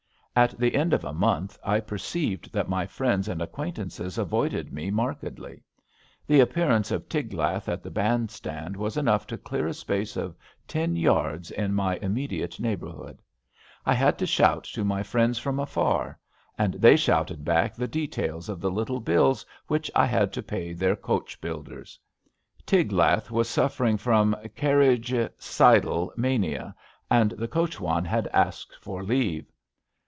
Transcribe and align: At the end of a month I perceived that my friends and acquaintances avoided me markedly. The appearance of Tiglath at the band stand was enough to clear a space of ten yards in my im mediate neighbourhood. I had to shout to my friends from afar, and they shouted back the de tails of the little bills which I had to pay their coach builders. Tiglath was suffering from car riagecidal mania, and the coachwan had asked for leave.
At 0.33 0.57
the 0.57 0.75
end 0.75 0.93
of 0.93 1.03
a 1.03 1.11
month 1.13 1.59
I 1.61 1.81
perceived 1.81 2.53
that 2.53 2.69
my 2.69 2.87
friends 2.87 3.27
and 3.27 3.41
acquaintances 3.41 4.17
avoided 4.17 4.71
me 4.71 4.89
markedly. 4.89 5.61
The 6.25 6.39
appearance 6.39 6.89
of 6.89 7.07
Tiglath 7.09 7.67
at 7.69 7.83
the 7.83 7.91
band 7.91 8.31
stand 8.31 8.75
was 8.77 8.95
enough 8.97 9.27
to 9.27 9.37
clear 9.37 9.67
a 9.67 9.73
space 9.73 10.15
of 10.15 10.35
ten 10.69 10.95
yards 10.95 11.51
in 11.51 11.73
my 11.75 11.97
im 11.97 12.13
mediate 12.15 12.59
neighbourhood. 12.61 13.21
I 13.85 13.93
had 13.93 14.17
to 14.19 14.25
shout 14.25 14.63
to 14.73 14.85
my 14.85 15.03
friends 15.03 15.37
from 15.37 15.59
afar, 15.59 16.17
and 16.57 16.75
they 16.75 16.95
shouted 16.95 17.43
back 17.43 17.75
the 17.75 17.87
de 17.89 18.07
tails 18.07 18.47
of 18.47 18.61
the 18.61 18.71
little 18.71 19.01
bills 19.01 19.45
which 19.67 19.91
I 19.93 20.05
had 20.05 20.31
to 20.33 20.41
pay 20.41 20.71
their 20.73 20.95
coach 20.95 21.39
builders. 21.41 21.99
Tiglath 22.65 23.29
was 23.31 23.49
suffering 23.49 23.97
from 23.97 24.33
car 24.55 24.75
riagecidal 24.77 26.17
mania, 26.17 26.73
and 27.11 27.31
the 27.31 27.49
coachwan 27.49 28.05
had 28.05 28.27
asked 28.29 28.75
for 28.81 29.03
leave. 29.03 29.45